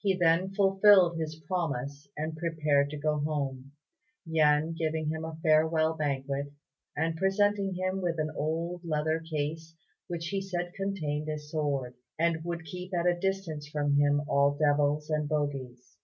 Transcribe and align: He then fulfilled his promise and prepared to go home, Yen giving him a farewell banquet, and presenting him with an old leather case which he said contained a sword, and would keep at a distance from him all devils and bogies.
He 0.00 0.16
then 0.16 0.52
fulfilled 0.52 1.16
his 1.16 1.36
promise 1.36 2.08
and 2.16 2.36
prepared 2.36 2.90
to 2.90 2.96
go 2.96 3.20
home, 3.20 3.70
Yen 4.26 4.72
giving 4.76 5.10
him 5.10 5.24
a 5.24 5.38
farewell 5.44 5.94
banquet, 5.94 6.52
and 6.96 7.16
presenting 7.16 7.74
him 7.76 8.02
with 8.02 8.18
an 8.18 8.32
old 8.34 8.82
leather 8.84 9.20
case 9.20 9.76
which 10.08 10.26
he 10.30 10.40
said 10.40 10.74
contained 10.74 11.28
a 11.28 11.38
sword, 11.38 11.94
and 12.18 12.42
would 12.42 12.64
keep 12.64 12.92
at 12.92 13.06
a 13.06 13.14
distance 13.16 13.68
from 13.68 13.94
him 13.94 14.22
all 14.28 14.58
devils 14.58 15.08
and 15.08 15.28
bogies. 15.28 15.98